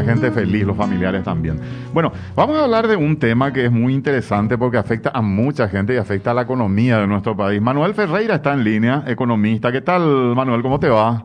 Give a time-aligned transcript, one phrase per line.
[0.00, 1.60] la gente feliz, los familiares también.
[1.92, 5.68] Bueno, vamos a hablar de un tema que es muy interesante porque afecta a mucha
[5.68, 7.60] gente y afecta a la economía de nuestro país.
[7.60, 9.70] Manuel Ferreira está en línea, economista.
[9.70, 10.62] ¿Qué tal, Manuel?
[10.62, 11.24] ¿Cómo te va?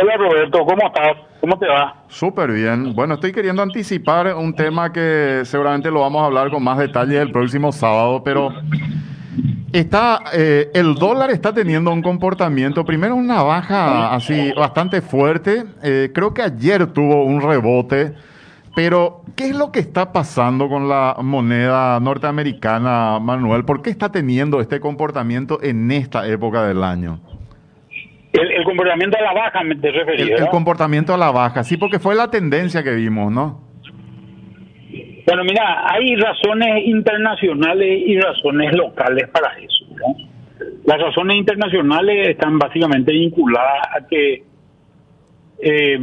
[0.00, 1.16] Hola Roberto, ¿cómo estás?
[1.40, 2.02] ¿Cómo te va?
[2.08, 2.94] Súper bien.
[2.94, 7.20] Bueno, estoy queriendo anticipar un tema que seguramente lo vamos a hablar con más detalle
[7.20, 8.54] el próximo sábado, pero
[9.72, 15.64] Está, eh, el dólar está teniendo un comportamiento, primero una baja así bastante fuerte.
[15.82, 18.12] Eh, creo que ayer tuvo un rebote,
[18.76, 23.64] pero ¿qué es lo que está pasando con la moneda norteamericana, Manuel?
[23.64, 27.20] ¿Por qué está teniendo este comportamiento en esta época del año?
[28.34, 30.36] El, comportamiento a la baja, te refería.
[30.36, 33.71] el comportamiento a la baja, sí, porque fue la tendencia que vimos, ¿no?
[35.24, 39.86] Bueno, mira, hay razones internacionales y razones locales para eso.
[40.84, 44.42] Las razones internacionales están básicamente vinculadas a que
[45.60, 46.00] eh,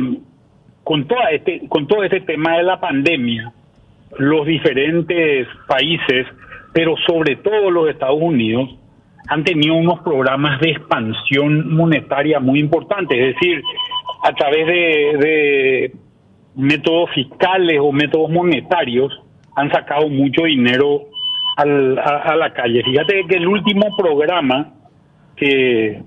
[0.83, 3.51] con, toda este, con todo este tema de la pandemia,
[4.17, 6.25] los diferentes países,
[6.73, 8.69] pero sobre todo los Estados Unidos,
[9.27, 13.61] han tenido unos programas de expansión monetaria muy importantes, es decir,
[14.23, 15.91] a través de
[16.59, 19.17] métodos fiscales o métodos monetarios
[19.55, 21.05] han sacado mucho dinero
[21.55, 22.83] al, a, la calle.
[22.83, 24.73] Fíjate que el último programa
[25.35, 26.01] que,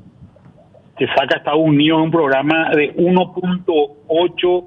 [0.96, 4.64] que saca Estados Unidos es un programa de 1.8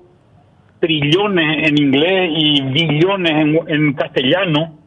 [0.79, 4.77] trillones en inglés y billones en, en castellano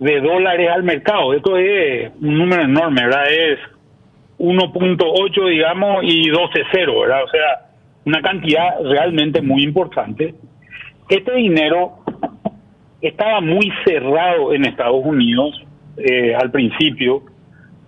[0.00, 1.32] de dólares al mercado.
[1.34, 3.24] Esto es un número enorme, ¿verdad?
[3.30, 3.58] Es
[4.38, 7.24] 1.8, digamos, y 12 cero, ¿verdad?
[7.24, 7.69] O sea,
[8.04, 10.34] una cantidad realmente muy importante.
[11.08, 11.98] Este dinero
[13.00, 15.62] estaba muy cerrado en Estados Unidos
[15.96, 17.22] eh, al principio,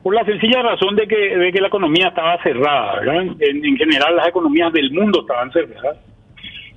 [0.02, 3.36] por la sencilla razón de que, de que la economía estaba cerrada, ¿verdad?
[3.38, 5.98] En, general las economías del mundo estaban cerradas.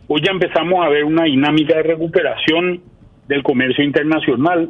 [0.07, 2.81] Hoy ya empezamos a ver una dinámica de recuperación
[3.27, 4.69] del comercio internacional.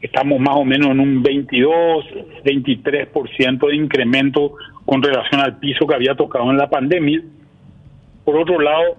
[0.00, 2.06] Estamos más o menos en un 22,
[2.44, 4.54] 23% de incremento
[4.86, 7.20] con relación al piso que había tocado en la pandemia.
[8.26, 8.96] Por otro lado,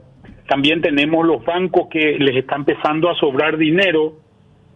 [0.47, 4.13] también tenemos los bancos que les está empezando a sobrar dinero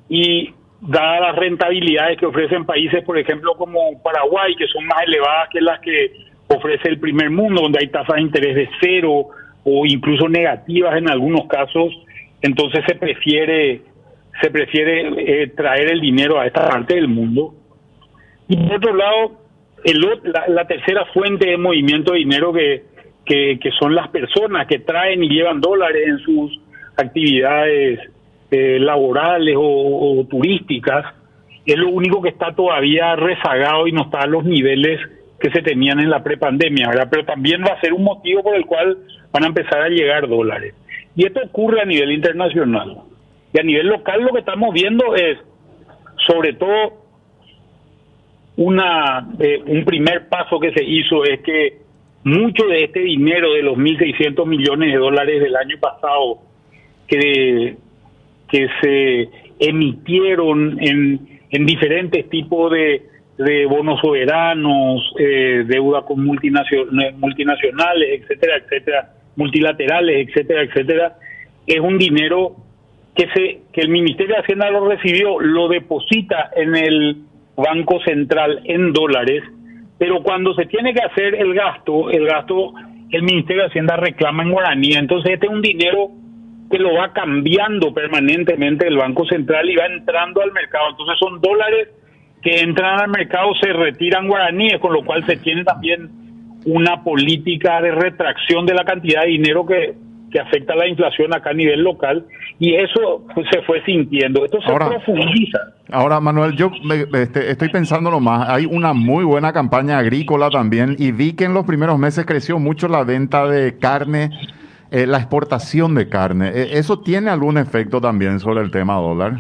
[0.10, 5.48] y dadas las rentabilidades que ofrecen países, por ejemplo, como Paraguay, que son más elevadas
[5.54, 6.12] que las que
[6.50, 9.30] ofrece el primer mundo, donde hay tasas de interés de cero
[9.64, 11.94] o incluso negativas en algunos casos,
[12.42, 13.84] entonces se prefiere
[14.42, 17.54] se prefiere eh, traer el dinero a esta parte del mundo.
[18.50, 19.32] Y por otro lado,
[19.86, 22.91] el, la, la tercera fuente de movimiento de dinero que
[23.26, 26.60] que, son las personas que traen y llevan dólares en sus
[26.98, 28.00] actividades
[28.52, 31.06] eh, laborales o, turísticas,
[31.66, 35.00] es lo único que está todavía rezagado y no está a los niveles
[35.40, 37.08] que se tenían en la prepandemia, ¿verdad?
[37.10, 38.98] Pero también va a ser un motivo por el cual
[39.32, 40.76] van a empezar a llegar dólares.
[41.16, 42.98] Y esto ocurre a nivel internacional.
[43.54, 45.38] Y a nivel local lo que estamos viendo es,
[46.28, 47.02] sobre todo,
[48.58, 51.82] una eh, un primer paso que se hizo es que
[52.24, 56.40] mucho de este dinero de los 1.600 millones de dólares del año pasado
[57.08, 57.78] que,
[58.50, 63.04] que se emitieron en, en diferentes tipos de,
[63.38, 71.16] de bonos soberanos, eh, deuda con multinacionales, multinacionales, etcétera, etcétera, multilaterales, etcétera, etcétera,
[71.66, 72.56] es un dinero
[73.16, 77.18] que se que el Ministerio de Hacienda lo recibió, lo deposita en el
[77.56, 79.44] Banco Central en dólares
[80.02, 82.74] pero cuando se tiene que hacer el gasto, el gasto,
[83.12, 84.94] el Ministerio de Hacienda reclama en guaraní.
[84.94, 86.10] Entonces este es un dinero
[86.72, 90.90] que lo va cambiando permanentemente el Banco Central y va entrando al mercado.
[90.90, 91.90] Entonces son dólares
[92.42, 96.10] que entran al mercado, se retiran guaraníes, con lo cual se tiene también
[96.66, 99.94] una política de retracción de la cantidad de dinero que,
[100.32, 102.26] que afecta a la inflación acá a nivel local
[102.60, 104.46] y eso se fue sintiendo.
[104.46, 105.60] Esto se profundiza.
[105.92, 106.72] Ahora, Manuel, yo
[107.14, 108.50] este, estoy pensando más.
[108.50, 112.60] Hay una muy buena campaña agrícola también y vi que en los primeros meses creció
[112.60, 114.30] mucho la venta de carne,
[114.92, 116.50] eh, la exportación de carne.
[116.50, 119.34] Eh, ¿Eso tiene algún efecto también sobre el tema dólar?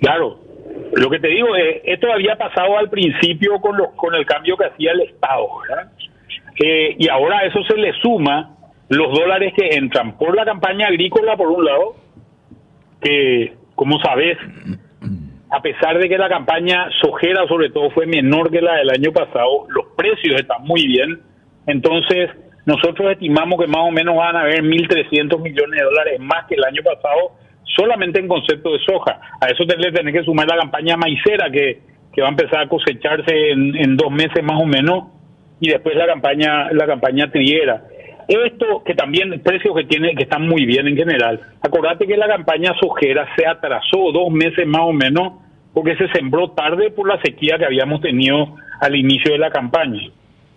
[0.00, 0.40] Claro.
[0.94, 4.56] Lo que te digo es, esto había pasado al principio con, los, con el cambio
[4.56, 5.92] que hacía el Estado, ¿verdad?
[6.62, 8.55] Eh, y ahora eso se le suma
[8.88, 11.96] los dólares que entran por la campaña agrícola, por un lado,
[13.00, 14.38] que, como sabes,
[15.50, 19.12] a pesar de que la campaña sojera sobre todo fue menor que la del año
[19.12, 21.20] pasado, los precios están muy bien.
[21.66, 22.30] Entonces,
[22.64, 26.56] nosotros estimamos que más o menos van a haber 1.300 millones de dólares más que
[26.56, 27.32] el año pasado,
[27.76, 29.20] solamente en concepto de soja.
[29.40, 31.80] A eso le tenés que sumar la campaña maicera, que,
[32.12, 35.04] que va a empezar a cosecharse en, en dos meses más o menos,
[35.60, 37.84] y después la campaña, la campaña triera.
[38.28, 41.40] Esto que también precios que tiene que están muy bien en general.
[41.60, 45.34] Acordate que la campaña sojera se atrasó dos meses más o menos
[45.72, 50.10] porque se sembró tarde por la sequía que habíamos tenido al inicio de la campaña.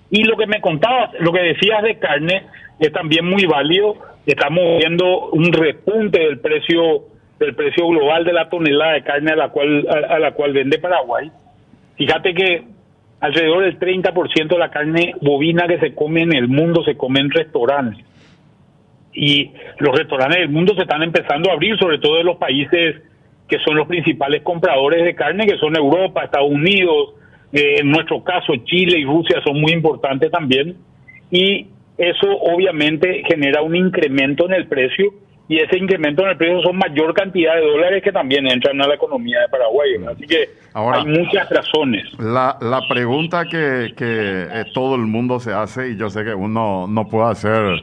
[0.10, 2.44] Y lo que me contabas, lo que decías de carne
[2.80, 3.96] es también muy válido.
[4.26, 7.04] Estamos viendo un repunte del precio
[7.40, 10.80] del precio global de la tonelada de carne a la cual a la cual vende
[10.80, 11.32] Paraguay.
[11.98, 12.64] Fíjate que
[13.20, 17.20] alrededor del 30% de la carne bovina que se come en el mundo se come
[17.20, 18.06] en restaurantes.
[19.14, 23.02] Y los restaurantes del mundo se están empezando a abrir, sobre todo en los países
[23.48, 27.16] que son los principales compradores de carne, que son Europa, Estados Unidos,
[27.52, 30.78] eh, en nuestro caso Chile y Rusia son muy importantes también.
[31.32, 31.68] Y
[31.98, 35.14] eso obviamente genera un incremento en el precio
[35.50, 38.88] y ese incremento en el precio son mayor cantidad de dólares que también entran a
[38.88, 39.90] la economía de Paraguay.
[40.08, 42.06] Así que hay muchas razones.
[42.20, 46.36] La, la pregunta que, que eh, todo el mundo se hace, y yo sé que
[46.36, 47.82] uno no puede hacer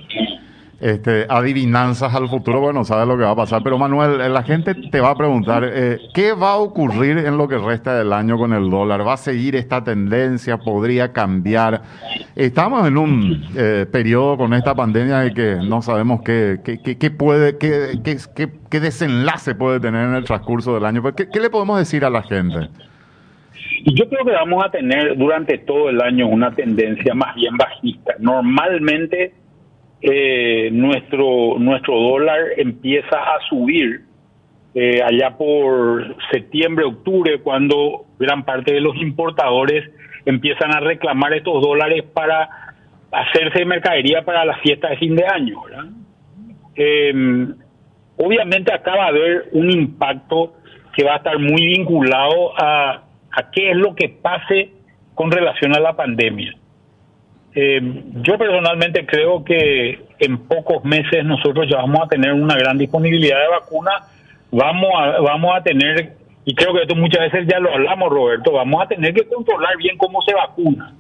[0.78, 3.62] este, adivinanzas al futuro, bueno, sabe lo que va a pasar.
[3.62, 7.38] Pero Manuel, eh, la gente te va a preguntar, eh, ¿qué va a ocurrir en
[7.38, 9.06] lo que resta del año con el dólar?
[9.06, 10.58] ¿Va a seguir esta tendencia?
[10.58, 11.82] ¿Podría cambiar?
[12.34, 17.10] Estamos en un eh, periodo con esta pandemia de que no sabemos qué, qué, qué,
[17.10, 21.02] puede, qué, qué, qué, desenlace puede tener en el transcurso del año.
[21.14, 22.68] ¿Qué, ¿Qué le podemos decir a la gente?
[23.86, 28.14] Yo creo que vamos a tener durante todo el año una tendencia más bien bajista.
[28.18, 29.32] Normalmente
[30.08, 34.02] eh, nuestro, nuestro dólar empieza a subir
[34.72, 39.90] eh, allá por septiembre, octubre, cuando gran parte de los importadores
[40.24, 42.48] empiezan a reclamar estos dólares para
[43.10, 45.60] hacerse mercadería para la fiesta de fin de año.
[46.76, 47.54] Em,
[48.16, 50.54] obviamente acá va a haber un impacto
[50.94, 53.02] que va a estar muy vinculado a,
[53.32, 54.70] a qué es lo que pase
[55.14, 56.54] con relación a la pandemia.
[57.58, 57.80] Eh,
[58.16, 63.40] yo personalmente creo que en pocos meses nosotros ya vamos a tener una gran disponibilidad
[63.40, 63.92] de vacuna,
[64.50, 68.52] vamos a, vamos a tener, y creo que esto muchas veces ya lo hablamos Roberto,
[68.52, 70.92] vamos a tener que controlar bien cómo se vacuna.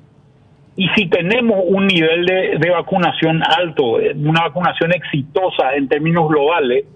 [0.76, 6.86] Y si tenemos un nivel de, de vacunación alto, una vacunación exitosa en términos globales,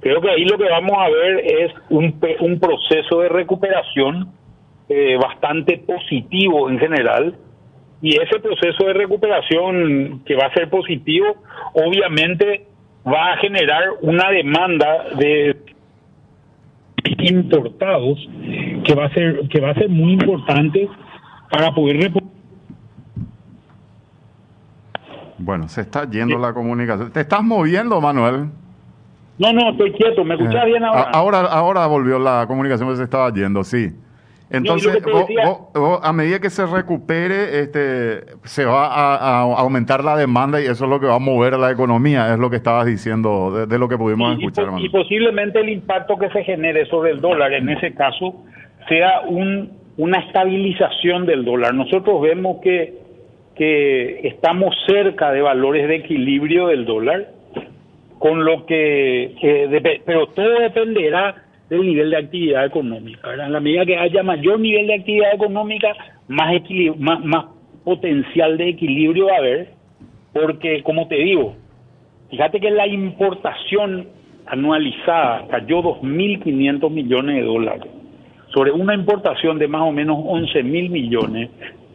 [0.00, 4.32] creo que ahí lo que vamos a ver es un, un proceso de recuperación
[4.88, 7.34] eh, bastante positivo en general
[8.02, 11.26] y ese proceso de recuperación que va a ser positivo,
[11.74, 12.66] obviamente
[13.06, 15.56] va a generar una demanda de
[17.20, 18.28] importados
[18.84, 20.88] que va a ser que va a ser muy importante
[21.50, 22.10] para poder
[25.38, 27.12] bueno, se está yendo la comunicación.
[27.12, 28.48] ¿Te estás moviendo, Manuel?
[29.38, 30.24] No, no, estoy quieto.
[30.24, 31.10] ¿Me escuchas eh, bien ahora?
[31.12, 33.92] Ahora, ahora volvió la comunicación, pues se estaba yendo, sí.
[34.48, 35.02] Entonces,
[36.02, 40.90] a medida que se recupere, este, se va a, aumentar la demanda y eso es
[40.90, 43.98] lo que va a mover la economía, es lo que estabas diciendo, de, lo que
[43.98, 44.68] pudimos escuchar.
[44.78, 48.44] Y, posiblemente el impacto que se genere sobre el dólar, en ese caso,
[48.88, 51.74] sea un, una estabilización del dólar.
[51.74, 52.94] Nosotros vemos que,
[53.56, 57.30] que estamos cerca de valores de equilibrio del dólar,
[58.20, 63.32] con lo que, que pero todo dependerá del nivel de actividad económica.
[63.32, 65.94] En la medida que haya mayor nivel de actividad económica,
[66.28, 66.54] más,
[67.84, 69.68] potencial de equilibrio va a haber,
[70.32, 71.54] porque como te digo,
[72.30, 74.08] fíjate que la importación
[74.46, 77.86] anualizada cayó 2.500 millones de dólares
[78.52, 81.50] sobre una importación de más o menos 11.000 millones.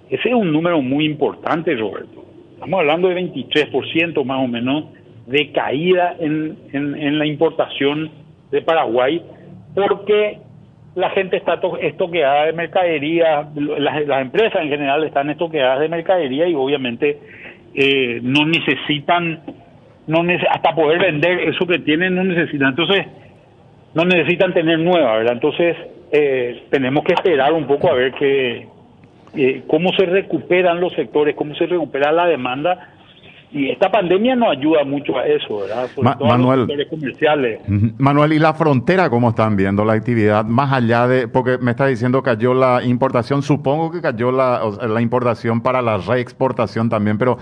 [0.10, 2.26] Ese es un número muy importante, Roberto.
[2.54, 4.86] Estamos hablando de 23% más o menos
[5.28, 8.12] de caída en la importación
[8.52, 9.22] de Paraguay
[9.74, 10.40] porque
[10.96, 16.54] la gente está estoqueada de mercadería, las, empresas en general están estoqueadas de mercadería y
[16.54, 17.18] obviamente
[17.74, 19.42] eh, no necesitan,
[20.08, 23.06] no hasta poder vender eso que tienen no necesitan, entonces
[23.94, 25.34] no necesitan tener nueva, ¿verdad?
[25.34, 25.78] Entonces
[26.12, 28.68] eh, tenemos que esperar un poco a ver que
[29.34, 32.90] eh, cómo se recuperan los sectores, cómo se recupera la demanda
[33.54, 35.90] y esta pandemia no ayuda mucho a eso, ¿verdad?
[36.20, 37.60] Manuel, comerciales.
[37.98, 40.46] Manuel, ¿y la frontera cómo están viendo la actividad?
[40.46, 45.02] Más allá de, porque me está diciendo cayó la importación, supongo que cayó la, la
[45.02, 47.38] importación para la reexportación también, pero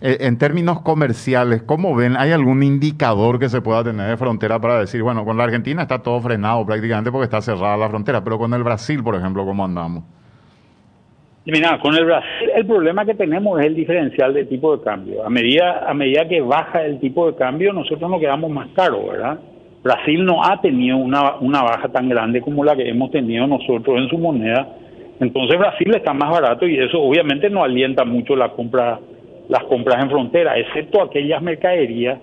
[0.00, 2.16] eh, en términos comerciales, ¿cómo ven?
[2.18, 5.82] ¿Hay algún indicador que se pueda tener de frontera para decir, bueno, con la Argentina
[5.82, 9.46] está todo frenado prácticamente porque está cerrada la frontera, pero con el Brasil, por ejemplo,
[9.46, 10.04] ¿cómo andamos?
[11.46, 15.24] Mira, con el Brasil el problema que tenemos es el diferencial de tipo de cambio.
[15.24, 19.06] A medida, a medida que baja el tipo de cambio, nosotros nos quedamos más caros,
[19.10, 19.38] ¿verdad?
[19.82, 23.98] Brasil no ha tenido una, una baja tan grande como la que hemos tenido nosotros
[23.98, 24.68] en su moneda.
[25.20, 28.98] Entonces Brasil está más barato y eso obviamente no alienta mucho la compra
[29.46, 32.18] las compras en frontera, excepto aquellas mercaderías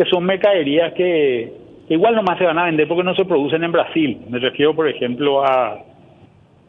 [0.00, 1.52] que son mercaderías que,
[1.90, 4.18] igual nomás se van a vender porque no se producen en Brasil.
[4.30, 5.78] Me refiero, por ejemplo, a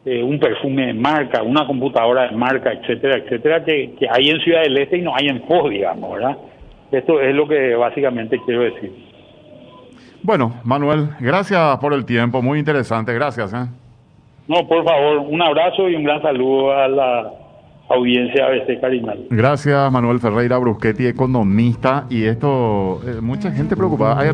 [0.04, 4.40] eh, un perfume de marca, una computadora de marca, etcétera, etcétera, que, que hay en
[4.40, 6.36] Ciudad del Este y no hay en FOS, digamos, ¿verdad?
[6.90, 8.92] Esto es lo que básicamente quiero decir.
[10.22, 13.52] Bueno, Manuel, gracias por el tiempo, muy interesante, gracias.
[13.54, 13.66] ¿eh?
[14.46, 17.30] No, por favor, un abrazo y un gran saludo a la
[17.88, 19.26] audiencia ABC Carinal.
[19.30, 24.20] Gracias, Manuel Ferreira Bruschetti, economista, y esto, eh, mucha gente preocupada.
[24.20, 24.30] Hay...